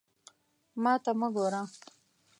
[0.83, 1.61] ما ته مه ګوره!